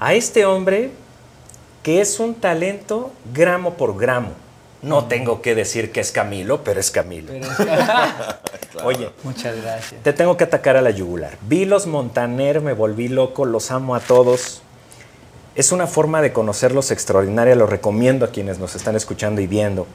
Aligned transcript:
a 0.00 0.14
este 0.14 0.44
hombre 0.46 0.90
que 1.82 2.00
es 2.00 2.18
un 2.18 2.34
talento 2.34 3.12
gramo 3.32 3.74
por 3.74 3.96
gramo. 3.98 4.30
No 4.82 5.04
tengo 5.06 5.40
que 5.40 5.54
decir 5.54 5.92
que 5.92 6.00
es 6.00 6.12
Camilo, 6.12 6.62
pero 6.62 6.78
es 6.78 6.90
Camilo. 6.90 7.32
Oye, 8.84 9.10
Muchas 9.22 9.56
gracias. 9.62 10.02
te 10.02 10.12
tengo 10.12 10.36
que 10.36 10.44
atacar 10.44 10.76
a 10.76 10.82
la 10.82 10.90
yugular. 10.90 11.38
Vi 11.48 11.64
los 11.64 11.86
Montaner, 11.86 12.60
me 12.60 12.74
volví 12.74 13.08
loco, 13.08 13.44
los 13.46 13.70
amo 13.70 13.94
a 13.94 14.00
todos. 14.00 14.62
Es 15.54 15.72
una 15.72 15.86
forma 15.86 16.20
de 16.20 16.32
conocerlos 16.32 16.90
extraordinaria, 16.90 17.54
lo 17.54 17.66
recomiendo 17.66 18.26
a 18.26 18.30
quienes 18.30 18.58
nos 18.58 18.74
están 18.74 18.96
escuchando 18.96 19.40
y 19.40 19.46
viendo. 19.46 19.86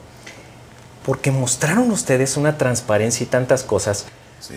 Porque 1.04 1.30
mostraron 1.30 1.90
ustedes 1.90 2.36
una 2.36 2.58
transparencia 2.58 3.24
y 3.24 3.26
tantas 3.26 3.62
cosas. 3.62 4.06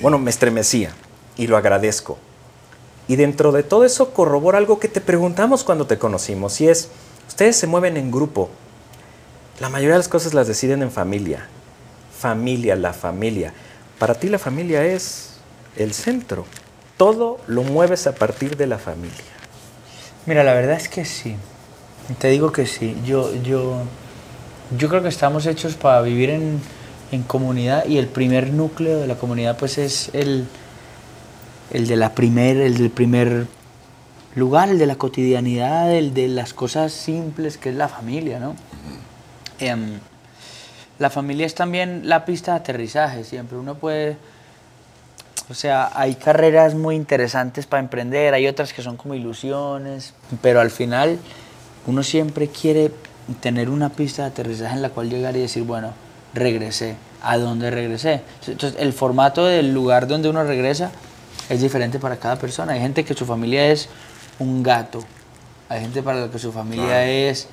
Bueno, 0.02 0.18
me 0.18 0.32
estremecía 0.32 0.92
y 1.38 1.48
lo 1.48 1.58
agradezco. 1.58 2.18
Y 3.08 3.16
dentro 3.18 3.52
de 3.52 3.64
todo 3.64 3.84
eso 3.86 4.14
corrobora 4.14 4.58
algo 4.58 4.80
que 4.80 4.88
te 4.88 5.02
preguntamos 5.02 5.64
cuando 5.64 5.88
te 5.88 5.98
conocimos 5.98 6.62
y 6.62 6.70
es, 6.70 6.90
ustedes 7.28 7.58
se 7.58 7.68
mueven 7.68 7.98
en 7.98 8.12
grupo. 8.12 8.50
La 9.60 9.70
mayoría 9.70 9.94
de 9.96 10.00
las 10.00 10.08
cosas 10.08 10.34
las 10.34 10.48
deciden 10.48 10.82
en 10.82 10.92
familia. 10.92 11.48
Familia, 12.18 12.76
la 12.76 12.94
familia. 12.94 13.54
Para 14.00 14.16
ti 14.16 14.30
la 14.30 14.40
familia 14.40 14.86
es 14.86 15.36
el 15.76 15.94
centro. 15.94 16.46
Todo 16.98 17.40
lo 17.48 17.64
mueves 17.64 18.08
a 18.08 18.16
partir 18.16 18.56
de 18.56 18.68
la 18.68 18.78
familia. 18.78 19.34
Mira, 20.26 20.44
la 20.44 20.54
verdad 20.54 20.78
es 20.78 20.88
que 20.88 21.04
sí. 21.04 21.36
Te 22.20 22.30
digo 22.30 22.52
que 22.52 22.66
sí. 22.66 22.96
Yo, 23.06 23.36
yo, 23.44 23.84
yo 24.78 24.90
creo 24.90 25.04
que 25.04 25.10
estamos 25.10 25.46
hechos 25.46 25.76
para 25.76 26.02
vivir 26.02 26.30
en, 26.30 26.62
en 27.12 27.24
comunidad 27.24 27.86
y 27.86 27.98
el 27.98 28.08
primer 28.08 28.52
núcleo 28.52 29.00
de 29.00 29.08
la 29.08 29.16
comunidad 29.16 29.58
pues 29.58 29.78
es 29.78 30.10
el, 30.14 30.48
el 31.74 31.88
de 31.88 31.96
la 31.96 32.14
primer, 32.14 32.58
el 32.58 32.78
del 32.78 32.92
primer 32.92 33.48
lugar, 34.36 34.70
el 34.70 34.80
de 34.80 34.86
la 34.86 34.96
cotidianidad, 34.96 35.92
el 35.92 36.14
de 36.14 36.28
las 36.28 36.54
cosas 36.54 36.94
simples 36.94 37.58
que 37.58 37.70
es 37.70 37.76
la 37.76 37.88
familia, 37.88 38.40
¿no? 38.40 38.56
Em, 39.60 40.00
la 41.00 41.10
familia 41.10 41.46
es 41.46 41.56
también 41.56 42.08
la 42.08 42.26
pista 42.26 42.52
de 42.52 42.58
aterrizaje, 42.60 43.24
siempre 43.24 43.58
uno 43.58 43.76
puede, 43.76 44.18
o 45.50 45.54
sea, 45.54 45.92
hay 45.96 46.16
carreras 46.16 46.76
muy 46.76 46.96
interesantes 46.96 47.66
para 47.66 47.82
emprender, 47.82 48.34
hay 48.34 48.48
otras 48.48 48.72
que 48.72 48.84
son 48.84 48.96
como 48.96 49.16
ilusiones, 49.16 50.14
pero 50.42 50.62
al 50.62 50.70
final 50.70 51.18
uno 51.88 52.04
siempre 52.04 52.48
quiere 52.48 52.92
tener 53.42 53.70
una 53.70 53.90
pista 53.90 54.24
de 54.24 54.28
aterrizaje 54.30 54.76
en 54.76 54.82
la 54.84 54.90
cual 54.90 55.10
llegar 55.10 55.36
y 55.36 55.40
decir, 55.40 55.64
bueno, 55.64 55.94
regresé, 56.34 56.96
¿a 57.24 57.38
dónde 57.38 57.72
regresé? 57.72 58.22
Entonces, 58.46 58.80
el 58.80 58.94
formato 58.94 59.46
del 59.46 59.74
lugar 59.74 60.08
donde 60.08 60.30
uno 60.30 60.44
regresa 60.44 60.92
es 61.50 61.62
diferente 61.62 62.00
para 62.00 62.18
cada 62.18 62.38
persona. 62.38 62.74
Hay 62.74 62.80
gente 62.82 63.04
que 63.04 63.14
su 63.14 63.26
familia 63.26 63.68
es 63.68 63.90
un 64.40 64.64
gato, 64.64 65.04
hay 65.70 65.82
gente 65.82 66.02
para 66.04 66.22
la 66.22 66.32
que 66.32 66.40
su 66.40 66.52
familia 66.52 66.86
Claro. 66.86 67.08
es, 67.12 67.48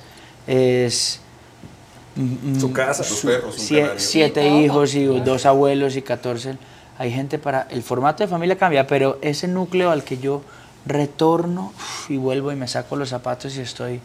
es 0.47 1.19
mm, 2.15 2.59
Su 2.59 2.71
casa, 2.73 3.03
sus 3.03 3.19
su- 3.19 3.27
perros, 3.27 3.57
un 3.57 3.61
sie- 3.63 3.81
canario. 3.81 3.99
siete 3.99 4.47
hijos 4.49 4.95
y 4.95 5.05
dos 5.21 5.45
abuelos 5.45 5.95
y 5.95 6.01
catorce. 6.01 6.57
Hay 6.97 7.11
gente 7.11 7.39
para... 7.39 7.67
El 7.69 7.81
formato 7.83 8.23
de 8.23 8.27
familia 8.27 8.57
cambia, 8.57 8.85
pero 8.85 9.17
ese 9.21 9.47
núcleo 9.47 9.89
al 9.91 10.03
que 10.03 10.17
yo 10.19 10.41
retorno 10.85 11.73
y 12.09 12.17
vuelvo 12.17 12.51
y 12.51 12.55
me 12.55 12.67
saco 12.67 12.95
los 12.95 13.09
zapatos 13.09 13.55
y 13.55 13.61
estoy 13.61 13.99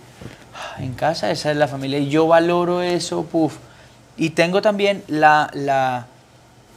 ah, 0.55 0.83
en 0.83 0.93
casa, 0.95 1.31
esa 1.31 1.51
es 1.51 1.57
la 1.57 1.69
familia. 1.69 1.99
Y 1.99 2.09
yo 2.09 2.27
valoro 2.27 2.81
eso, 2.83 3.25
puf. 3.25 3.57
Y 4.17 4.31
tengo 4.31 4.63
también 4.63 5.03
la, 5.09 5.51
la, 5.53 6.07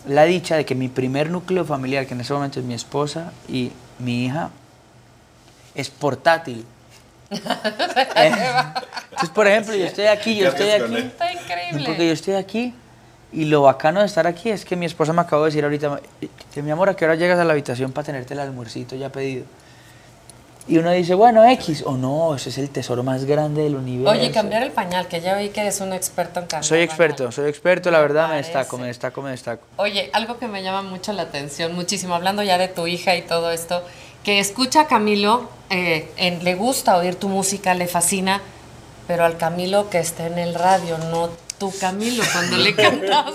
la 0.08 0.26
dicha 0.26 0.56
de 0.56 0.66
que 0.66 0.76
mi 0.76 0.88
primer 0.88 1.30
núcleo 1.30 1.66
familiar, 1.66 2.06
que 2.06 2.14
en 2.14 2.22
ese 2.22 2.34
momento 2.34 2.60
es 2.60 2.66
mi 2.66 2.74
esposa 2.74 3.32
y 3.48 3.72
mi 4.00 4.26
hija, 4.26 4.50
es 5.76 5.90
portátil. 5.90 6.66
Entonces, 7.30 9.30
por 9.34 9.48
ejemplo, 9.48 9.76
yo 9.76 9.86
estoy 9.86 10.06
aquí, 10.06 10.36
yo 10.36 10.54
¿Qué 10.54 10.64
estoy 10.64 10.70
aquí. 10.70 11.08
Está 11.08 11.32
increíble. 11.32 11.84
Porque 11.86 12.08
yo 12.08 12.14
estoy 12.14 12.34
aquí 12.36 12.74
y 13.32 13.46
lo 13.46 13.62
bacano 13.62 14.00
de 14.00 14.08
estar 14.08 14.26
aquí 14.26 14.50
es 14.50 14.66
que 14.66 14.76
mi 14.76 14.86
esposa 14.86 15.14
me 15.14 15.22
acabó 15.22 15.44
de 15.44 15.50
decir 15.50 15.64
ahorita, 15.64 16.00
que 16.54 16.64
mi 16.64 16.72
amor, 16.72 16.90
¿a 16.90 16.96
qué 16.96 17.06
hora 17.06 17.16
llegas 17.16 17.40
a 17.40 17.44
la 17.44 17.54
habitación 17.54 17.92
para 17.92 18.06
tenerte 18.06 18.34
el 18.34 18.40
almuercito 18.40 18.96
ya 18.96 19.12
pedido? 19.12 19.46
Y 20.68 20.78
uno 20.78 20.92
dice, 20.92 21.16
bueno, 21.16 21.44
X, 21.50 21.84
o 21.86 21.98
no, 21.98 22.36
ese 22.36 22.50
es 22.50 22.58
el 22.60 22.70
tesoro 22.70 23.02
más 23.02 23.26
grande 23.26 23.64
del 23.64 23.76
universo. 23.76 24.12
Oye, 24.12 24.30
cambiar 24.32 24.62
el 24.62 24.72
pañal, 24.72 25.08
que 25.08 25.20
ya 25.20 25.36
vi 25.36 25.50
que 25.50 25.62
eres 25.62 25.82
un 25.82 25.94
experto 25.94 26.40
en 26.42 26.46
cambiar 26.46 26.64
Soy 26.64 26.82
experto, 26.82 27.18
pañal. 27.24 27.34
soy 27.34 27.50
experto, 27.50 27.90
la 27.90 28.00
verdad 28.00 28.30
me 28.30 28.36
destaco, 28.36 28.78
me 28.78 28.86
destaco, 28.88 29.22
me 29.24 29.32
destaco. 29.32 29.64
Oye, 29.78 30.12
algo 30.14 30.38
que 30.38 30.48
me 30.48 30.62
llama 30.62 30.84
mucho 30.84 31.12
la 31.14 31.24
atención, 31.24 31.74
muchísimo, 31.74 32.14
hablando 32.14 32.44
ya 32.44 32.60
de 32.60 32.68
tu 32.68 32.86
hija 32.86 33.16
y 33.16 33.24
todo 33.24 33.50
esto, 33.50 33.84
que 34.24 34.38
escucha 34.40 34.82
a 34.82 34.88
Camilo, 34.88 35.50
eh, 35.72 36.12
en- 36.18 36.44
le 36.44 36.54
gusta 36.54 36.98
oír 36.98 37.16
tu 37.16 37.30
música, 37.30 37.74
le 37.74 37.88
fascina, 37.88 38.40
pero 39.08 39.26
al 39.26 39.38
Camilo 39.38 39.90
que 39.90 39.98
está 39.98 40.28
en 40.28 40.38
el 40.38 40.54
radio, 40.54 41.00
no 41.00 41.30
tu 41.58 41.74
Camilo 41.80 42.24
cuando 42.32 42.58
le 42.58 42.76
cantas. 42.76 43.34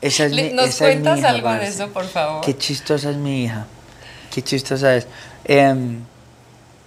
Esa 0.00 0.24
es 0.24 0.32
Le- 0.32 0.42
mi- 0.50 0.52
¿Nos 0.52 0.70
esa 0.70 0.88
es 0.88 0.96
mi 0.96 1.02
cuentas 1.04 1.18
hija, 1.20 1.28
algo 1.28 1.52
de 1.52 1.66
eso, 1.68 1.88
por 1.90 2.06
favor? 2.06 2.40
Qué 2.40 2.58
chistosa 2.58 3.10
es 3.10 3.16
mi 3.16 3.44
hija. 3.44 3.66
Qué 4.34 4.42
chistosa 4.42 4.96
es. 4.96 5.06
Em, 5.44 6.00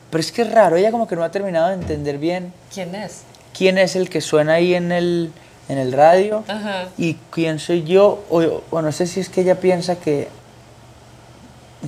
pero 0.09 0.21
es 0.21 0.31
que 0.31 0.41
es 0.43 0.51
raro, 0.51 0.75
ella 0.75 0.91
como 0.91 1.07
que 1.07 1.15
no 1.15 1.23
ha 1.23 1.31
terminado 1.31 1.69
de 1.69 1.75
entender 1.75 2.17
bien 2.17 2.53
¿Quién 2.73 2.95
es? 2.95 3.23
quién 3.57 3.77
es 3.77 3.95
el 3.95 4.09
que 4.09 4.21
suena 4.21 4.53
ahí 4.53 4.73
en 4.73 4.91
el, 4.91 5.31
en 5.67 5.77
el 5.77 5.91
radio 5.91 6.43
Ajá. 6.47 6.87
y 6.97 7.15
quién 7.31 7.59
soy 7.59 7.83
yo. 7.83 8.23
O, 8.29 8.61
o 8.69 8.81
no 8.81 8.91
sé 8.91 9.05
si 9.07 9.19
es 9.19 9.29
que 9.29 9.41
ella 9.41 9.59
piensa 9.59 9.97
que, 9.97 10.29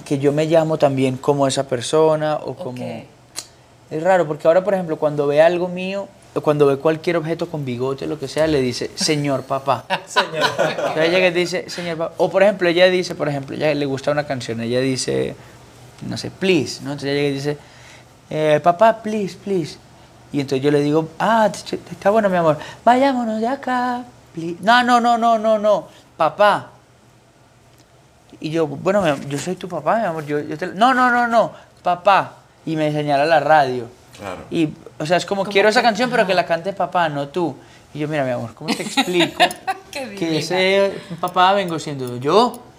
que 0.05 0.19
yo 0.19 0.31
me 0.31 0.45
llamo 0.45 0.77
también 0.77 1.17
como 1.17 1.47
esa 1.47 1.67
persona 1.67 2.35
o 2.35 2.55
como... 2.55 2.83
Es 3.89 4.03
raro, 4.03 4.25
porque 4.25 4.47
ahora, 4.47 4.63
por 4.63 4.73
ejemplo, 4.73 4.97
cuando 4.97 5.27
ve 5.27 5.41
algo 5.41 5.67
mío, 5.67 6.07
o 6.33 6.39
cuando 6.39 6.65
ve 6.65 6.77
cualquier 6.77 7.17
objeto 7.17 7.49
con 7.49 7.65
bigote, 7.65 8.07
lo 8.07 8.17
que 8.17 8.29
sea, 8.29 8.47
le 8.47 8.61
dice, 8.61 8.89
señor 8.95 9.43
papá. 9.43 9.85
Señor. 10.07 10.45
Entonces 10.59 11.09
ella 11.09 11.19
que 11.19 11.31
dice, 11.31 11.69
señor 11.69 11.97
papá. 11.97 12.13
O 12.17 12.29
por 12.29 12.41
ejemplo, 12.43 12.69
ella 12.69 12.89
dice, 12.89 13.15
por 13.15 13.27
ejemplo, 13.27 13.55
ella 13.55 13.73
le 13.73 13.85
gusta 13.85 14.11
una 14.11 14.25
canción, 14.25 14.61
ella 14.61 14.79
dice, 14.79 15.35
no 16.07 16.17
sé, 16.17 16.31
please, 16.31 16.81
¿no? 16.83 16.91
Entonces 16.93 17.09
ella 17.09 17.21
llega 17.21 17.29
y 17.29 17.33
dice, 17.33 17.57
eh, 18.31 18.61
papá, 18.63 19.03
please, 19.03 19.35
please. 19.35 19.77
Y 20.31 20.39
entonces 20.39 20.63
yo 20.63 20.71
le 20.71 20.79
digo, 20.79 21.09
ah, 21.19 21.51
está 21.51 22.09
bueno, 22.09 22.29
mi 22.29 22.37
amor, 22.37 22.57
vayámonos 22.85 23.41
de 23.41 23.47
acá, 23.47 24.05
please. 24.33 24.55
No, 24.61 24.81
no, 24.83 25.01
no, 25.01 25.17
no, 25.17 25.37
no, 25.37 25.59
no, 25.59 25.87
papá. 26.15 26.69
Y 28.39 28.49
yo, 28.49 28.67
bueno, 28.67 29.17
yo 29.27 29.37
soy 29.37 29.57
tu 29.57 29.67
papá, 29.67 29.99
mi 29.99 30.05
amor, 30.05 30.25
yo, 30.25 30.39
yo 30.39 30.57
te... 30.57 30.67
No, 30.67 30.93
no, 30.93 31.11
no, 31.11 31.27
no, 31.27 31.51
papá. 31.83 32.35
Y 32.65 32.77
me 32.77 32.91
señala 32.93 33.25
la 33.25 33.41
radio. 33.41 33.87
Claro. 34.17 34.41
Y, 34.49 34.69
o 34.97 35.05
sea, 35.05 35.17
es 35.17 35.25
como, 35.25 35.43
quiero 35.43 35.67
esa 35.67 35.81
canción, 35.81 36.09
pero 36.09 36.25
que 36.25 36.33
la 36.33 36.45
cante 36.45 36.71
papá, 36.71 37.09
no 37.09 37.27
tú. 37.27 37.57
Y 37.93 37.99
yo, 37.99 38.07
mira, 38.07 38.23
mi 38.23 38.31
amor, 38.31 38.53
¿cómo 38.53 38.73
te 38.73 38.83
explico 38.83 39.43
que 39.91 40.37
ese 40.37 41.01
papá 41.19 41.51
vengo 41.51 41.77
siendo 41.79 42.15
yo? 42.15 42.70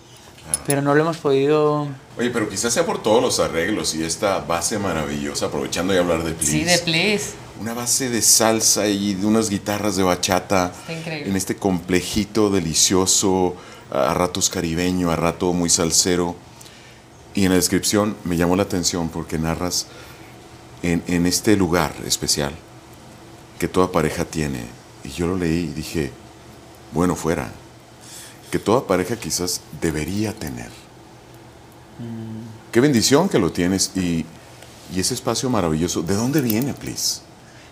Pero 0.66 0.82
no 0.82 0.94
lo 0.94 1.02
hemos 1.02 1.16
podido... 1.16 1.88
Oye, 2.18 2.30
pero 2.30 2.48
quizás 2.48 2.72
sea 2.72 2.84
por 2.84 3.02
todos 3.02 3.22
los 3.22 3.40
arreglos 3.40 3.94
y 3.94 4.04
esta 4.04 4.40
base 4.40 4.78
maravillosa, 4.78 5.46
aprovechando 5.46 5.92
de 5.92 5.98
hablar 5.98 6.22
de 6.24 6.32
Please. 6.32 6.52
Sí, 6.52 6.64
de 6.64 6.78
Please. 6.78 7.30
Una 7.60 7.74
base 7.74 8.10
de 8.10 8.22
salsa 8.22 8.86
y 8.86 9.14
de 9.14 9.26
unas 9.26 9.48
guitarras 9.48 9.96
de 9.96 10.02
bachata. 10.02 10.72
Está 10.80 10.92
increíble. 10.92 11.30
En 11.30 11.36
este 11.36 11.56
complejito 11.56 12.50
delicioso, 12.50 13.56
a 13.90 14.14
ratos 14.14 14.50
caribeño, 14.50 15.10
a 15.10 15.16
rato 15.16 15.52
muy 15.52 15.70
salsero. 15.70 16.36
Y 17.34 17.44
en 17.44 17.50
la 17.50 17.56
descripción 17.56 18.16
me 18.24 18.36
llamó 18.36 18.56
la 18.56 18.64
atención 18.64 19.08
porque 19.08 19.38
narras 19.38 19.86
en, 20.82 21.02
en 21.06 21.26
este 21.26 21.56
lugar 21.56 21.94
especial 22.06 22.52
que 23.58 23.68
toda 23.68 23.90
pareja 23.90 24.24
tiene. 24.24 24.64
Y 25.04 25.10
yo 25.10 25.26
lo 25.26 25.36
leí 25.36 25.64
y 25.64 25.72
dije, 25.72 26.12
bueno, 26.92 27.16
fuera, 27.16 27.52
que 28.52 28.58
toda 28.58 28.86
pareja 28.86 29.16
quizás 29.16 29.62
debería 29.80 30.34
tener. 30.34 30.68
Qué 32.70 32.80
bendición 32.80 33.28
que 33.30 33.38
lo 33.38 33.50
tienes 33.50 33.92
y, 33.96 34.26
y 34.94 35.00
ese 35.00 35.14
espacio 35.14 35.48
maravilloso. 35.48 36.02
¿De 36.02 36.14
dónde 36.14 36.42
viene, 36.42 36.74
please? 36.74 37.22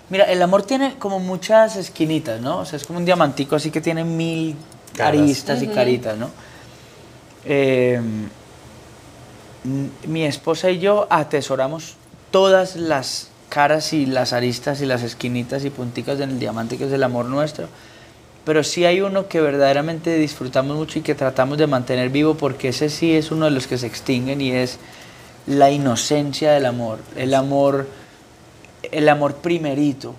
Mira, 0.08 0.24
el 0.24 0.40
amor 0.40 0.62
tiene 0.62 0.96
como 0.98 1.20
muchas 1.20 1.76
esquinitas, 1.76 2.40
¿no? 2.40 2.60
O 2.60 2.64
sea, 2.64 2.78
es 2.78 2.86
como 2.86 2.98
un 2.98 3.04
diamantico 3.04 3.56
así 3.56 3.70
que 3.70 3.82
tiene 3.82 4.04
mil 4.04 4.56
Caras. 4.96 5.20
aristas 5.20 5.62
y 5.62 5.68
caritas, 5.68 6.16
¿no? 6.16 6.30
Eh, 7.44 8.00
m- 9.64 9.90
mi 10.06 10.24
esposa 10.24 10.70
y 10.70 10.78
yo 10.78 11.06
atesoramos 11.10 11.96
todas 12.30 12.76
las 12.76 13.28
caras 13.50 13.92
y 13.92 14.06
las 14.06 14.32
aristas 14.32 14.80
y 14.80 14.86
las 14.86 15.02
esquinitas 15.02 15.62
y 15.64 15.70
punticas 15.70 16.16
del 16.18 16.38
diamante 16.38 16.78
que 16.78 16.86
es 16.86 16.92
el 16.92 17.02
amor 17.02 17.26
nuestro. 17.26 17.68
Pero 18.44 18.64
sí 18.64 18.84
hay 18.84 19.00
uno 19.00 19.28
que 19.28 19.40
verdaderamente 19.40 20.16
disfrutamos 20.16 20.76
mucho 20.76 20.98
y 20.98 21.02
que 21.02 21.14
tratamos 21.14 21.58
de 21.58 21.66
mantener 21.66 22.08
vivo 22.08 22.34
porque 22.34 22.68
ese 22.68 22.88
sí 22.88 23.14
es 23.14 23.30
uno 23.30 23.44
de 23.44 23.50
los 23.50 23.66
que 23.66 23.78
se 23.78 23.86
extinguen 23.86 24.40
y 24.40 24.52
es 24.52 24.78
la 25.46 25.70
inocencia 25.70 26.52
del 26.52 26.66
amor. 26.66 26.98
El 27.16 27.34
amor 27.34 27.86
el 28.92 29.08
amor 29.08 29.36
primerito. 29.36 30.14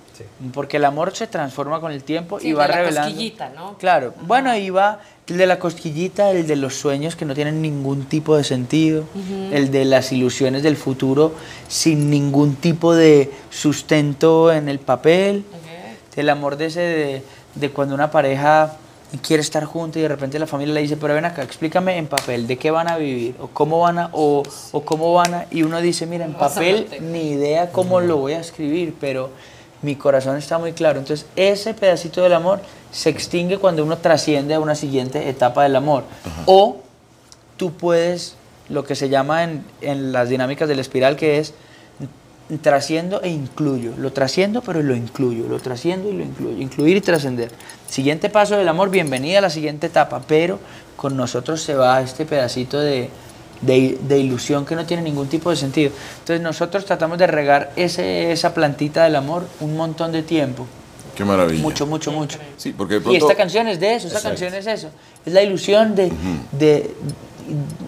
Porque 0.53 0.77
el 0.77 0.85
amor 0.85 1.15
se 1.15 1.27
transforma 1.27 1.79
con 1.79 1.91
el 1.91 2.03
tiempo 2.03 2.39
Sí, 2.39 2.50
y 2.50 2.53
va 2.53 2.63
de 2.63 2.69
la 2.69 2.75
revelando. 2.77 3.09
cosquillita, 3.09 3.50
¿no? 3.50 3.77
Claro. 3.77 4.13
Bueno, 4.21 4.51
ahí 4.51 4.69
va 4.69 5.00
el 5.27 5.38
de 5.38 5.47
la 5.47 5.57
cosquillita, 5.59 6.31
el 6.31 6.45
de 6.45 6.56
los 6.57 6.75
sueños 6.75 7.15
que 7.15 7.25
no 7.25 7.33
tienen 7.33 7.62
ningún 7.62 8.06
tipo 8.06 8.35
de 8.35 8.44
sentido, 8.44 9.06
el 9.51 9.71
de 9.71 9.85
las 9.85 10.12
ilusiones 10.12 10.62
del 10.62 10.75
futuro 10.75 11.33
sin 11.68 12.09
ningún 12.09 12.56
tipo 12.56 12.94
de 12.94 13.31
sustento 13.50 14.51
en 14.51 14.68
el 14.68 14.79
papel, 14.79 15.45
el 16.15 16.29
amor 16.29 16.57
de 16.57 16.65
ese 16.65 16.79
de, 16.81 17.23
de 17.56 17.71
cuando 17.71 17.95
una 17.95 18.12
pareja 18.12 18.77
quiere 19.21 19.42
estar 19.42 19.65
junta 19.65 20.00
y 20.00 20.03
de 20.03 20.07
repente 20.07 20.39
la 20.39 20.48
familia 20.48 20.74
le 20.74 20.81
dice, 20.81 20.95
pero 20.98 21.13
ven 21.13 21.25
acá, 21.25 21.44
explícame 21.44 21.98
en 21.98 22.07
papel 22.07 22.48
de 22.48 22.57
qué 22.57 22.71
van 22.71 22.88
a 22.88 22.98
vivir 22.98 23.36
o 23.42 23.48
cómo 23.48 23.81
van 23.81 24.00
a, 24.00 24.09
o, 24.13 24.44
o 24.71 24.81
cómo 24.81 25.13
van 25.13 25.33
a, 25.33 25.45
y 25.51 25.63
uno 25.63 25.81
dice, 25.81 26.06
mira, 26.06 26.24
en 26.25 26.33
papel 26.33 26.88
ni 27.01 27.31
idea 27.31 27.71
cómo 27.71 28.00
lo 28.00 28.18
voy 28.18 28.33
a 28.33 28.39
escribir, 28.39 28.95
pero 29.00 29.30
mi 29.81 29.95
corazón 29.95 30.38
está 30.38 30.57
muy 30.59 30.74
claro. 30.74 31.00
Entonces, 31.00 31.25
ese 31.36 31.74
pedacito 31.74 32.21
del 32.21 32.33
amor 32.33 32.62
se 32.92 33.09
extingue 33.09 33.57
cuando 33.57 33.83
uno 33.83 33.97
trasciende 33.97 34.54
a 34.54 34.59
una 34.59 34.75
siguiente 34.75 35.27
etapa 35.27 35.63
del 35.63 35.75
amor. 35.75 36.04
O 36.45 36.77
tú 37.57 37.74
puedes, 37.74 38.36
lo 38.69 38.83
que 38.83 38.95
se 38.95 39.09
llama 39.09 39.44
en, 39.44 39.65
en 39.81 40.12
las 40.12 40.30
dinámicas 40.30 40.69
del 40.69 40.80
espiral, 40.80 41.15
que 41.15 41.39
es 41.39 41.54
trasciendo 42.57 43.21
e 43.21 43.30
incluyo. 43.30 43.94
Lo 43.98 44.12
trasciendo, 44.12 44.62
pero 44.62 44.81
lo 44.81 44.95
incluyo. 44.95 45.48
Lo 45.48 45.59
trasciendo 45.59 46.09
y 46.09 46.13
lo 46.13 46.24
incluyo. 46.24 46.57
Incluir 46.57 46.98
y 46.98 47.01
trascender. 47.01 47.51
Siguiente 47.88 48.30
paso 48.30 48.57
del 48.57 48.68
amor, 48.68 48.89
bienvenida 48.89 49.39
a 49.39 49.42
la 49.42 49.50
siguiente 49.50 49.88
etapa, 49.88 50.21
pero 50.27 50.59
con 50.95 51.18
nosotros 51.18 51.62
se 51.62 51.74
va 51.75 52.01
este 52.01 52.25
pedacito 52.25 52.80
de, 52.80 53.09
de, 53.62 53.98
de 54.01 54.19
ilusión 54.19 54.65
que 54.65 54.75
no 54.75 54.86
tiene 54.86 55.03
ningún 55.03 55.27
tipo 55.27 55.50
de 55.50 55.56
sentido. 55.56 55.92
Entonces 56.19 56.42
nosotros 56.42 56.86
tratamos 56.86 57.18
de 57.18 57.27
regar 57.27 57.71
ese, 57.75 58.31
esa 58.31 58.54
plantita 58.54 59.04
del 59.04 59.15
amor 59.15 59.45
un 59.59 59.75
montón 59.75 60.12
de 60.12 60.24
tiempo. 60.24 60.68
Qué 61.15 61.25
maravilla. 61.25 61.62
Mucho, 61.62 61.86
mucho, 61.86 62.12
mucho. 62.12 62.39
Sí, 62.57 62.74
porque 62.75 63.00
de 63.00 63.13
Y 63.13 63.18
esta 63.18 63.36
canción 63.36 63.68
es 63.68 63.80
de 63.80 63.95
eso, 63.95 64.07
esta 64.07 64.19
Exacto. 64.19 64.39
canción 64.39 64.54
es 64.54 64.68
eso. 64.68 64.89
Es 65.25 65.33
la 65.33 65.44
ilusión 65.44 65.95
de, 65.95 66.12
de, 66.54 66.95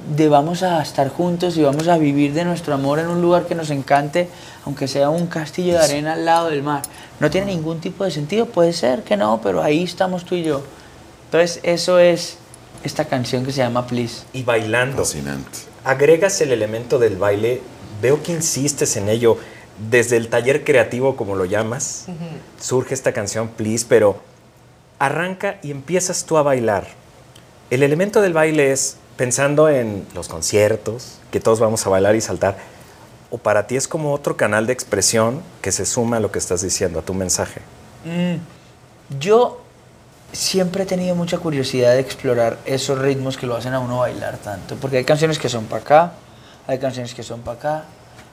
de 0.10 0.30
vamos 0.30 0.64
a 0.64 0.82
estar 0.82 1.10
juntos 1.10 1.58
y 1.58 1.64
vamos 1.64 1.88
a 1.88 1.98
vivir 1.98 2.34
de 2.34 2.44
nuestro 2.46 2.74
amor 2.74 3.00
en 3.00 3.08
un 3.08 3.22
lugar 3.22 3.46
que 3.46 3.56
nos 3.56 3.70
encante, 3.70 4.30
aunque 4.66 4.88
sea 4.88 5.10
un 5.10 5.28
castillo 5.28 5.74
de 5.74 5.80
arena 5.80 6.14
al 6.14 6.26
lado 6.26 6.50
del 6.50 6.64
mar. 6.64 6.82
No 7.20 7.30
tiene 7.30 7.48
ningún 7.48 7.80
tipo 7.80 8.04
de 8.04 8.12
sentido, 8.12 8.46
puede 8.46 8.74
ser 8.74 9.04
que 9.04 9.18
no, 9.18 9.40
pero 9.42 9.64
ahí 9.64 9.84
estamos 9.84 10.26
tú 10.26 10.36
y 10.36 10.44
yo. 10.44 10.62
Entonces 11.26 11.60
eso 11.64 12.00
es 12.00 12.38
esta 12.84 13.06
canción 13.06 13.46
que 13.46 13.52
se 13.52 13.60
llama 13.60 13.88
Please. 13.88 14.24
Y 14.34 14.44
bailando. 14.44 14.98
Fascinante. 14.98 15.60
Agregas 15.84 16.40
el 16.42 16.52
elemento 16.52 17.00
del 17.00 17.18
baile. 17.18 17.62
Veo 18.02 18.22
que 18.22 18.34
insistes 18.34 18.98
en 18.98 19.10
ello. 19.10 19.38
Desde 19.90 20.18
el 20.18 20.28
taller 20.28 20.64
creativo, 20.64 21.16
como 21.16 21.36
lo 21.36 21.46
llamas, 21.46 22.06
surge 22.60 22.94
esta 22.94 23.12
canción, 23.12 23.48
Please, 23.48 23.86
pero 23.90 24.22
arranca 25.00 25.58
y 25.64 25.72
empiezas 25.72 26.26
tú 26.26 26.38
a 26.38 26.44
bailar. 26.44 26.88
El 27.72 27.82
elemento 27.82 28.22
del 28.22 28.34
baile 28.34 28.72
es 28.72 28.98
pensando 29.18 29.70
en 29.70 30.06
los 30.14 30.28
conciertos, 30.28 31.20
que 31.32 31.40
todos 31.40 31.60
vamos 31.60 31.86
a 31.86 31.90
bailar 31.90 32.16
y 32.16 32.22
saltar, 32.22 32.58
o 33.32 33.38
para 33.38 33.68
ti 33.68 33.76
es 33.76 33.88
como 33.88 34.14
otro 34.14 34.38
canal 34.38 34.68
de 34.68 34.74
expresión 34.74 35.42
que 35.62 35.72
se 35.72 35.86
suma 35.86 36.18
a 36.18 36.20
lo 36.20 36.32
que 36.32 36.40
estás 36.40 36.62
diciendo, 36.62 37.00
a 37.00 37.02
tu 37.02 37.14
mensaje. 37.14 37.62
Mm, 38.06 38.36
Yo 39.20 39.62
siempre 40.32 40.84
he 40.84 40.86
tenido 40.86 41.16
mucha 41.16 41.38
curiosidad 41.38 41.94
de 41.94 42.00
explorar 42.00 42.58
esos 42.66 42.98
ritmos 42.98 43.38
que 43.38 43.46
lo 43.46 43.56
hacen 43.56 43.74
a 43.74 43.80
uno 43.80 44.00
bailar 44.00 44.38
tanto, 44.38 44.76
porque 44.76 44.98
hay 44.98 45.04
canciones 45.04 45.40
que 45.40 45.50
son 45.50 45.66
para 45.66 45.82
acá, 45.82 46.12
hay 46.68 46.80
canciones 46.80 47.14
que 47.14 47.24
son 47.24 47.42
para 47.42 47.58
acá, 47.58 47.84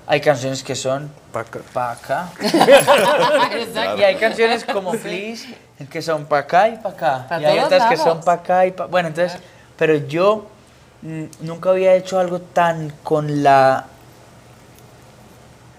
hay 0.06 0.21
canciones 0.21 0.62
que 0.62 0.75
son 0.75 1.11
para 1.33 1.49
acá, 1.91 2.33
y 3.99 4.03
hay 4.03 4.17
canciones 4.17 4.65
como 4.65 4.93
Please 4.93 5.47
que 5.88 6.03
son 6.03 6.26
para 6.26 6.43
acá 6.43 6.69
y 6.69 6.76
para 6.76 6.94
acá, 6.94 7.26
Pa' 7.29 7.41
y 7.41 7.44
hay 7.44 7.59
otras 7.59 7.88
que 7.88 7.97
son 7.97 8.21
para 8.21 8.41
acá 8.43 8.67
y 8.67 8.73
para... 8.73 8.88
Bueno, 8.88 9.09
entonces, 9.09 9.38
pero 9.79 9.94
yo 9.94 10.47
nunca 11.41 11.70
había 11.70 11.94
hecho 11.94 12.19
algo 12.19 12.41
tan 12.41 12.93
con 13.02 13.43
la 13.43 13.87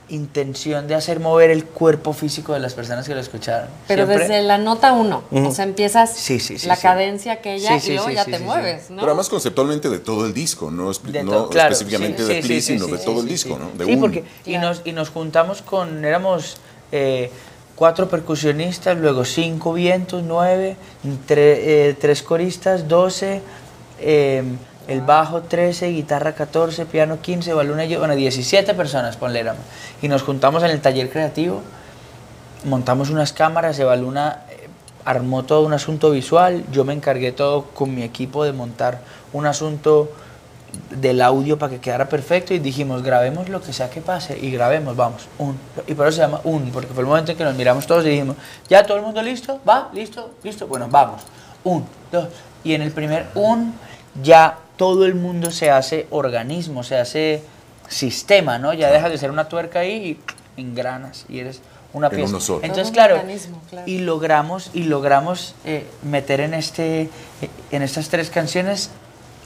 intención 0.09 0.87
de 0.89 0.95
hacer 0.95 1.21
mover 1.21 1.51
el 1.51 1.63
cuerpo 1.63 2.11
físico 2.11 2.53
de 2.53 2.59
las 2.59 2.73
personas 2.73 3.07
que 3.07 3.13
lo 3.15 3.21
escucharon. 3.21 3.69
Pero 3.87 4.05
Siempre- 4.05 4.27
desde 4.27 4.41
la 4.43 4.57
nota 4.57 4.91
uno, 4.91 5.23
o 5.31 5.51
sea, 5.51 5.63
empiezas 5.63 6.11
Sí, 6.13 6.37
sí, 6.41 6.57
sí, 6.57 6.67
la 6.67 6.75
sí. 6.75 6.81
cadencia 6.81 7.31
aquella 7.33 7.75
Sí, 7.75 7.79
sí, 7.79 7.91
y 7.91 7.95
luego 7.95 8.09
sí, 8.09 8.15
ya 8.15 8.25
sí, 8.25 8.31
te 8.31 8.37
sí, 8.37 8.43
sí. 8.43 8.47
mueves, 8.49 8.89
¿no? 8.89 8.97
Pero 8.97 9.07
además 9.11 9.29
conceptualmente 9.29 9.89
de 9.89 9.99
todo 9.99 10.25
el 10.25 10.33
disco, 10.33 10.69
no, 10.69 10.91
De 10.91 11.23
no 11.23 11.47
claro, 11.49 11.71
específicamente 11.71 12.23
sí, 12.23 12.27
de 12.27 12.41
sí, 12.41 12.47
Please, 12.47 12.61
sí, 12.67 12.73
sino 12.73 12.85
sí, 12.87 12.91
de 12.91 12.97
sí, 12.97 13.05
todo 13.05 13.15
sí, 13.15 13.19
el 13.21 13.25
sí. 13.27 13.31
disco, 13.31 13.57
¿no? 13.57 13.71
De 13.77 13.85
sí, 13.85 13.91
uno. 13.93 14.01
porque 14.01 14.23
y 14.45 14.57
nos, 14.57 14.81
y 14.83 14.91
nos 14.91 15.09
juntamos 15.09 15.61
con, 15.61 16.03
éramos 16.03 16.57
eh, 16.91 17.31
cuatro 17.77 18.09
percusionistas, 18.09 18.97
luego 18.97 19.23
cinco 19.23 19.71
vientos, 19.71 20.23
nueve, 20.23 20.75
tre- 21.25 21.37
eh, 21.37 21.97
tres 22.01 22.21
coristas, 22.21 22.85
doce, 22.89 23.41
eh, 24.01 24.43
el 24.87 25.01
bajo 25.01 25.41
13, 25.41 25.89
guitarra 25.89 26.33
14, 26.33 26.85
piano 26.85 27.21
15, 27.21 27.53
baluna 27.53 27.85
y 27.85 27.89
yo, 27.89 27.99
bueno, 27.99 28.15
17 28.15 28.73
personas, 28.73 29.17
ponle. 29.17 29.45
Y 30.01 30.07
nos 30.07 30.23
juntamos 30.23 30.63
en 30.63 30.71
el 30.71 30.81
taller 30.81 31.09
creativo, 31.09 31.61
montamos 32.65 33.09
unas 33.09 33.33
cámaras, 33.33 33.79
Evaluna 33.79 34.41
eh, 34.49 34.67
armó 35.05 35.43
todo 35.43 35.65
un 35.65 35.73
asunto 35.73 36.11
visual, 36.11 36.63
yo 36.71 36.83
me 36.83 36.93
encargué 36.93 37.31
todo 37.31 37.65
con 37.73 37.93
mi 37.93 38.03
equipo 38.03 38.43
de 38.43 38.53
montar 38.53 39.01
un 39.33 39.45
asunto 39.45 40.11
del 40.89 41.21
audio 41.21 41.57
para 41.57 41.71
que 41.71 41.79
quedara 41.79 42.07
perfecto 42.07 42.53
y 42.53 42.59
dijimos, 42.59 43.03
grabemos 43.03 43.49
lo 43.49 43.61
que 43.61 43.73
sea 43.73 43.89
que 43.89 44.01
pase 44.01 44.37
y 44.37 44.51
grabemos, 44.51 44.95
vamos, 44.95 45.27
un. 45.37 45.57
Y 45.87 45.93
por 45.93 46.07
eso 46.07 46.17
se 46.17 46.21
llama 46.21 46.41
un, 46.43 46.71
porque 46.71 46.93
fue 46.93 47.01
el 47.01 47.07
momento 47.07 47.31
en 47.31 47.37
que 47.37 47.43
nos 47.43 47.55
miramos 47.55 47.85
todos 47.87 48.05
y 48.05 48.09
dijimos, 48.09 48.35
¿ya 48.69 48.83
todo 48.85 48.97
el 48.97 49.03
mundo 49.03 49.21
listo? 49.21 49.59
¿Va? 49.67 49.89
¿Listo? 49.93 50.31
¿Listo? 50.43 50.67
Bueno, 50.67 50.87
vamos. 50.89 51.21
Un, 51.63 51.85
dos. 52.11 52.27
Y 52.63 52.73
en 52.73 52.81
el 52.81 52.91
primer 52.91 53.27
un, 53.35 53.73
ya 54.21 54.57
todo 54.81 55.05
el 55.05 55.13
mundo 55.13 55.51
se 55.51 55.69
hace 55.69 56.07
organismo, 56.09 56.81
se 56.81 56.97
hace 56.97 57.43
sistema, 57.87 58.57
¿no? 58.57 58.73
Ya 58.73 58.89
dejas 58.89 59.11
de 59.11 59.19
ser 59.19 59.29
una 59.29 59.47
tuerca 59.47 59.81
ahí 59.81 60.19
y 60.57 60.59
engranas 60.59 61.27
y 61.29 61.37
eres 61.37 61.61
una 61.93 62.07
En 62.07 62.15
pieza. 62.15 62.29
uno 62.31 62.39
solo. 62.39 62.61
Entonces, 62.63 62.91
claro, 62.91 63.17
organismo, 63.17 63.61
claro. 63.69 63.87
y 63.87 63.99
logramos 63.99 64.71
y 64.73 64.85
logramos 64.85 65.53
eh, 65.65 65.85
meter 66.01 66.39
en 66.39 66.55
este 66.55 67.01
eh, 67.01 67.09
en 67.69 67.83
estas 67.83 68.09
tres 68.09 68.31
canciones 68.31 68.89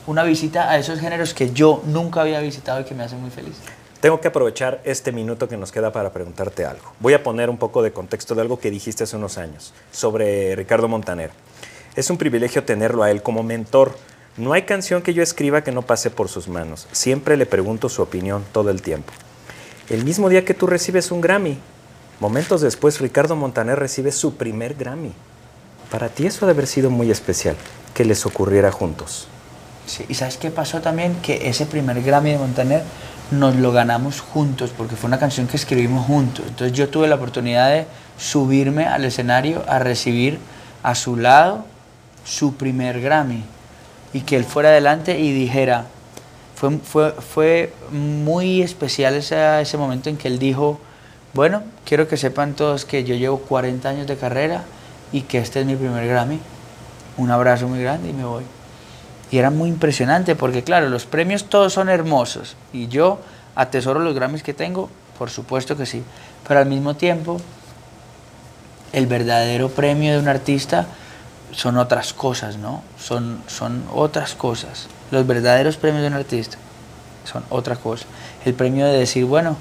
una 0.07 0.23
visita 0.23 0.71
a 0.71 0.77
esos 0.77 1.01
géneros 1.01 1.33
que 1.33 1.51
yo 1.51 1.81
nunca 1.85 2.21
había 2.21 2.39
visitado 2.39 2.79
y 2.79 2.85
que 2.85 2.95
me 2.95 3.03
hacen 3.03 3.19
muy 3.19 3.29
feliz. 3.29 3.55
Tengo 3.99 4.21
que 4.21 4.29
aprovechar 4.29 4.79
este 4.85 5.11
minuto 5.11 5.49
que 5.49 5.57
nos 5.57 5.69
queda 5.73 5.91
para 5.91 6.13
preguntarte 6.13 6.63
algo. 6.63 6.93
Voy 7.01 7.13
a 7.13 7.21
poner 7.21 7.49
un 7.49 7.57
poco 7.57 7.83
de 7.83 7.91
contexto 7.91 8.35
de 8.35 8.41
algo 8.41 8.57
que 8.57 8.71
dijiste 8.71 9.03
hace 9.03 9.17
unos 9.17 9.37
años 9.37 9.73
sobre 9.91 10.55
Ricardo 10.55 10.87
Montaner. 10.87 11.31
Es 11.97 12.09
un 12.09 12.17
privilegio 12.17 12.63
tenerlo 12.63 13.03
a 13.03 13.11
él 13.11 13.21
como 13.21 13.43
mentor. 13.43 13.97
No 14.37 14.51
hay 14.51 14.63
canción 14.63 15.01
que 15.01 15.13
yo 15.13 15.23
escriba 15.23 15.63
que 15.63 15.71
no 15.71 15.81
pase 15.81 16.09
por 16.09 16.27
sus 16.27 16.49
manos. 16.49 16.87
Siempre 16.91 17.37
le 17.37 17.45
pregunto 17.45 17.87
su 17.87 18.01
opinión 18.01 18.43
todo 18.51 18.69
el 18.69 18.81
tiempo. 18.81 19.13
El 19.89 20.03
mismo 20.03 20.27
día 20.27 20.43
que 20.43 20.53
tú 20.53 20.67
recibes 20.67 21.09
un 21.11 21.21
Grammy, 21.21 21.57
momentos 22.19 22.59
después 22.59 22.99
Ricardo 22.99 23.37
Montaner 23.37 23.79
recibe 23.79 24.11
su 24.11 24.35
primer 24.35 24.75
Grammy. 24.75 25.13
Para 25.89 26.09
ti 26.09 26.25
eso 26.25 26.45
debe 26.45 26.57
haber 26.57 26.67
sido 26.67 26.89
muy 26.89 27.11
especial, 27.11 27.55
que 27.93 28.03
les 28.03 28.25
ocurriera 28.25 28.73
juntos. 28.73 29.27
Sí, 29.85 30.03
y 30.09 30.15
sabes 30.15 30.35
qué 30.35 30.51
pasó 30.51 30.81
también 30.81 31.15
que 31.21 31.47
ese 31.47 31.65
primer 31.65 32.01
Grammy 32.01 32.31
de 32.31 32.37
Montaner 32.37 32.83
nos 33.31 33.55
lo 33.55 33.71
ganamos 33.71 34.19
juntos 34.19 34.73
porque 34.75 34.97
fue 34.97 35.07
una 35.07 35.19
canción 35.19 35.47
que 35.47 35.55
escribimos 35.55 36.05
juntos. 36.05 36.43
Entonces 36.45 36.75
yo 36.75 36.89
tuve 36.89 37.07
la 37.07 37.15
oportunidad 37.15 37.69
de 37.69 37.85
subirme 38.17 38.85
al 38.85 39.05
escenario 39.05 39.63
a 39.69 39.79
recibir 39.79 40.39
a 40.83 40.93
su 40.93 41.15
lado 41.15 41.63
su 42.25 42.55
primer 42.55 42.99
Grammy. 42.99 43.43
Y 44.15 44.21
que 44.21 44.37
él 44.37 44.45
fuera 44.45 44.69
adelante 44.69 45.19
y 45.19 45.33
dijera, 45.33 45.87
fue, 46.55 46.77
fue, 46.77 47.11
fue 47.11 47.73
muy 47.91 48.61
especial 48.61 49.13
ese, 49.13 49.59
ese 49.59 49.77
momento 49.77 50.09
en 50.09 50.15
que 50.15 50.29
él 50.29 50.39
dijo, 50.39 50.79
bueno, 51.33 51.63
quiero 51.83 52.07
que 52.07 52.15
sepan 52.15 52.53
todos 52.53 52.85
que 52.85 53.03
yo 53.03 53.13
llevo 53.15 53.39
40 53.39 53.89
años 53.89 54.07
de 54.07 54.15
carrera 54.15 54.63
y 55.11 55.23
que 55.23 55.39
este 55.39 55.59
es 55.59 55.65
mi 55.65 55.75
primer 55.75 56.07
Grammy. 56.07 56.39
Un 57.17 57.29
abrazo 57.29 57.67
muy 57.67 57.81
grande 57.81 58.07
y 58.07 58.13
me 58.13 58.23
voy. 58.23 58.45
Y 59.31 59.37
era 59.37 59.49
muy 59.49 59.67
impresionante 59.67 60.33
porque, 60.33 60.63
claro, 60.63 60.87
los 60.87 61.05
premios 61.05 61.49
todos 61.49 61.73
son 61.73 61.89
hermosos 61.89 62.55
y 62.71 62.87
yo 62.87 63.19
atesoro 63.53 63.99
los 63.99 64.15
Grammys 64.15 64.43
que 64.43 64.53
tengo, 64.53 64.89
por 65.19 65.29
supuesto 65.29 65.75
que 65.75 65.85
sí, 65.85 66.03
pero 66.47 66.61
al 66.61 66.67
mismo 66.67 66.95
tiempo 66.95 67.41
el 68.93 69.07
verdadero 69.07 69.67
premio 69.67 70.13
de 70.13 70.19
un 70.19 70.29
artista 70.29 70.87
son 71.51 71.77
otras 71.77 72.13
cosas, 72.13 72.55
¿no? 72.55 72.81
Son, 73.05 73.39
son 73.45 73.83
otras 73.93 74.33
cosas. 74.33 74.87
Los 75.11 75.27
verdaderos 75.27 75.77
premios 75.77 76.01
de 76.01 76.07
un 76.07 76.13
artista 76.15 76.57
son 77.23 77.43
otra 77.51 77.75
cosa. 77.75 78.05
El 78.45 78.55
premio 78.55 78.85
de 78.87 78.97
decir, 78.97 79.25
bueno, 79.25 79.57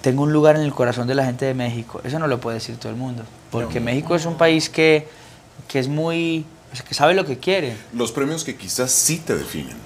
tengo 0.00 0.22
un 0.22 0.32
lugar 0.32 0.56
en 0.56 0.62
el 0.62 0.72
corazón 0.72 1.06
de 1.06 1.14
la 1.14 1.24
gente 1.24 1.44
de 1.44 1.52
México, 1.52 2.00
eso 2.02 2.18
no 2.18 2.26
lo 2.26 2.40
puede 2.40 2.56
decir 2.56 2.76
todo 2.76 2.90
el 2.90 2.96
mundo, 2.96 3.24
porque 3.50 3.80
México 3.80 4.14
es 4.14 4.24
un 4.26 4.36
país 4.36 4.70
que, 4.70 5.08
que 5.68 5.78
es 5.78 5.88
muy, 5.88 6.46
que 6.88 6.94
sabe 6.94 7.14
lo 7.14 7.24
que 7.24 7.38
quiere. 7.38 7.76
Los 7.92 8.12
premios 8.12 8.44
que 8.44 8.56
quizás 8.56 8.90
sí 8.90 9.18
te 9.18 9.34
definen. 9.34 9.76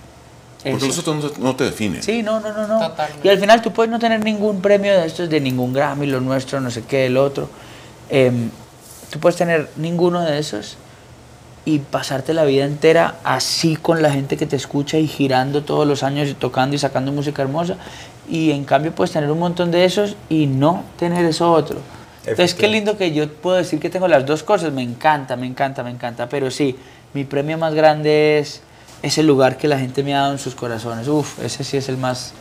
Porque 0.62 0.76
Eso. 0.76 0.86
los 0.86 0.98
otros 0.98 1.38
no, 1.38 1.44
no 1.44 1.56
te 1.56 1.64
definen. 1.64 2.02
Sí, 2.02 2.22
no, 2.22 2.40
no, 2.40 2.52
no, 2.52 2.66
no. 2.66 2.92
Y 3.22 3.28
al 3.28 3.38
final 3.38 3.60
tú 3.60 3.72
puedes 3.72 3.90
no 3.90 3.98
tener 3.98 4.24
ningún 4.24 4.62
premio 4.62 4.92
de 4.98 5.06
estos, 5.06 5.28
de 5.28 5.38
ningún 5.38 5.74
Grammy, 5.74 6.06
lo 6.06 6.20
nuestro, 6.20 6.58
no 6.60 6.70
sé 6.70 6.84
qué, 6.84 7.06
el 7.06 7.18
otro. 7.18 7.50
Em, 8.08 8.48
tú 9.10 9.18
puedes 9.18 9.36
tener 9.36 9.68
ninguno 9.76 10.22
de 10.22 10.38
esos 10.38 10.78
y 11.64 11.78
pasarte 11.78 12.34
la 12.34 12.44
vida 12.44 12.64
entera 12.64 13.16
así 13.24 13.76
con 13.76 14.02
la 14.02 14.10
gente 14.10 14.36
que 14.36 14.46
te 14.46 14.56
escucha 14.56 14.98
y 14.98 15.06
girando 15.06 15.62
todos 15.62 15.86
los 15.86 16.02
años 16.02 16.28
y 16.28 16.34
tocando 16.34 16.76
y 16.76 16.78
sacando 16.78 17.12
música 17.12 17.42
hermosa. 17.42 17.76
Y 18.28 18.50
en 18.50 18.64
cambio 18.64 18.94
puedes 18.94 19.12
tener 19.12 19.30
un 19.30 19.38
montón 19.38 19.70
de 19.70 19.84
esos 19.84 20.16
y 20.28 20.46
no 20.46 20.84
tener 20.98 21.24
eso 21.24 21.50
otro. 21.52 21.78
Entonces, 22.26 22.54
qué 22.54 22.68
lindo 22.68 22.96
que 22.96 23.12
yo 23.12 23.28
puedo 23.28 23.56
decir 23.56 23.80
que 23.80 23.90
tengo 23.90 24.08
las 24.08 24.24
dos 24.24 24.42
cosas. 24.42 24.72
Me 24.72 24.82
encanta, 24.82 25.36
me 25.36 25.46
encanta, 25.46 25.82
me 25.82 25.90
encanta. 25.90 26.28
Pero 26.28 26.50
sí, 26.50 26.76
mi 27.12 27.24
premio 27.24 27.58
más 27.58 27.74
grande 27.74 28.38
es 28.38 28.62
ese 29.02 29.22
lugar 29.22 29.58
que 29.58 29.68
la 29.68 29.78
gente 29.78 30.02
me 30.02 30.14
ha 30.14 30.20
dado 30.20 30.32
en 30.32 30.38
sus 30.38 30.54
corazones. 30.54 31.06
Uf, 31.08 31.38
ese 31.44 31.64
sí 31.64 31.76
es 31.76 31.88
el 31.90 31.98
más, 31.98 32.32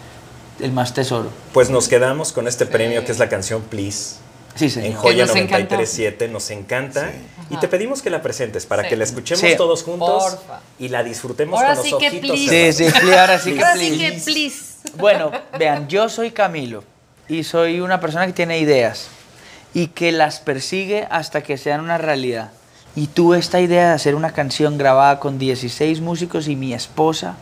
el 0.62 0.72
más 0.72 0.94
tesoro. 0.94 1.30
Pues 1.52 1.70
nos 1.70 1.90
quedamos 1.90 2.32
con 2.32 2.48
este 2.48 2.66
premio 2.66 3.04
que 3.04 3.12
es 3.12 3.20
la 3.20 3.28
canción 3.28 3.62
Please. 3.62 4.23
Sí, 4.56 4.70
señor. 4.70 4.92
En 4.92 4.96
Joya 4.98 5.16
Que 5.26 5.28
nos 5.28 5.36
encanta. 5.36 5.76
93.7, 5.78 6.30
nos 6.30 6.52
encanta. 6.52 7.12
Y 7.50 7.58
te 7.58 7.68
pedimos 7.68 8.02
que 8.02 8.10
la 8.10 8.22
presentes 8.22 8.66
para 8.66 8.84
Sí. 8.84 8.90
que 8.90 8.96
la 8.98 9.04
escuchemos 9.04 9.42
Sí. 9.42 9.56
todos 9.58 9.84
juntos 9.84 10.36
Porfa. 10.36 10.60
y 10.80 10.90
la 10.90 11.04
disfrutemos 11.04 11.60
Ahora 11.60 11.76
con 11.76 11.84
sí 11.84 11.92
los 11.92 12.00
que 12.00 12.08
ojitos 12.08 12.30
please. 12.32 12.74
Sí, 12.74 12.86
sí, 12.86 12.92
sí, 13.00 13.12
ahora 13.14 13.40
sí 13.40 13.54
que 13.54 13.60
Ahora 13.64 13.76
sí 13.78 13.88
please. 13.98 14.26
que 14.26 14.32
please. 14.32 14.64
Bueno, 14.98 15.32
vean, 15.58 15.88
yo 15.88 16.08
soy 16.10 16.32
Camilo 16.32 16.84
y 17.28 17.44
soy 17.44 17.80
una 17.80 18.00
persona 18.00 18.28
que 18.28 18.34
tiene 18.34 18.60
ideas 18.60 19.08
y 19.74 19.88
que 19.88 20.12
las 20.12 20.40
persigue 20.40 21.08
hasta 21.10 21.42
que 21.42 21.58
sean 21.58 21.82
una 21.82 21.98
realidad. 21.98 22.52
Y 22.96 23.08
tuve 23.08 23.40
esta 23.40 23.60
idea 23.60 23.88
de 23.90 23.94
hacer 23.96 24.14
una 24.14 24.34
canción 24.34 24.78
grabada 24.78 25.20
con 25.20 25.40
16 25.40 26.00
músicos 26.00 26.48
y 26.48 26.56
mi 26.56 26.74
esposa 26.76 27.36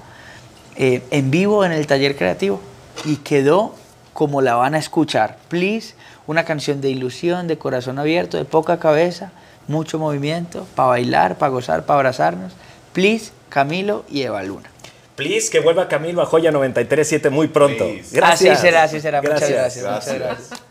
eh, 0.77 1.03
en 1.11 1.29
vivo 1.29 1.65
en 1.65 1.73
el 1.73 1.85
taller 1.87 2.15
creativo 2.15 2.61
y 3.03 3.17
quedó 3.17 3.75
como 4.13 4.41
la 4.41 4.55
van 4.55 4.75
a 4.75 4.77
escuchar. 4.79 5.37
Please, 5.49 5.93
una 6.31 6.45
canción 6.45 6.81
de 6.81 6.89
ilusión, 6.89 7.47
de 7.47 7.57
corazón 7.57 7.99
abierto, 7.99 8.37
de 8.37 8.45
poca 8.45 8.79
cabeza, 8.79 9.31
mucho 9.67 9.99
movimiento, 9.99 10.65
para 10.75 10.89
bailar, 10.89 11.37
para 11.37 11.51
gozar, 11.51 11.85
para 11.85 11.99
abrazarnos. 11.99 12.53
Please, 12.93 13.31
Camilo 13.49 14.05
y 14.09 14.23
Eva 14.23 14.41
Luna. 14.43 14.69
Please, 15.15 15.51
que 15.51 15.59
vuelva 15.59 15.87
Camilo 15.87 16.21
a 16.21 16.25
Joya 16.25 16.51
93.7 16.51 17.29
muy 17.29 17.47
pronto. 17.47 17.85
Gracias. 18.11 18.57
Así 18.57 18.61
será, 18.61 18.83
así 18.83 18.99
será. 18.99 19.21
Muchas 19.21 19.49
gracias. 19.49 19.85
Muchas 19.85 20.19
gracias. 20.19 20.70